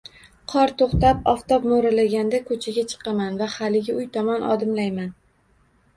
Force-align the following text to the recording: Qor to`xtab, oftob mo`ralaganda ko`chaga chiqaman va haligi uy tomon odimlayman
Qor 0.53 0.71
to`xtab, 0.79 1.19
oftob 1.33 1.67
mo`ralaganda 1.73 2.39
ko`chaga 2.49 2.87
chiqaman 2.95 3.39
va 3.43 3.51
haligi 3.59 3.99
uy 4.01 4.09
tomon 4.19 4.51
odimlayman 4.55 5.17